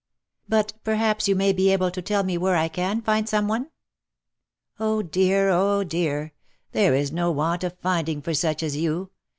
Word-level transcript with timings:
"But 0.49 0.73
perhaps 0.83 1.27
you 1.27 1.35
may 1.35 1.53
be 1.53 1.69
able 1.71 1.91
to 1.91 2.01
tell 2.01 2.23
me 2.23 2.35
where 2.35 2.55
I 2.55 2.69
can 2.69 3.03
find 3.03 3.29
some 3.29 3.47
one 3.47 3.69
?""O 4.87 5.03
dear! 5.03 5.49
O 5.51 5.83
dear! 5.83 6.33
there 6.71 6.95
is 6.95 7.11
no 7.11 7.29
want 7.29 7.63
of 7.63 7.77
finding 7.83 8.19
for 8.19 8.33
such 8.33 8.63
as 8.63 8.75
you. 8.75 9.11